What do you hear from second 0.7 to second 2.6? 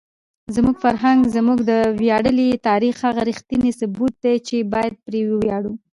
فرهنګ زموږ د ویاړلي